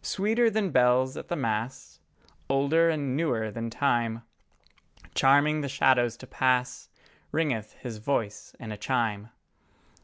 [0.00, 2.00] Sweeter than bells at the Mass,
[2.48, 4.24] Older and newer than time,
[5.14, 6.88] Charming the shadows to pass
[7.30, 9.28] Ringeth His voice in a chime.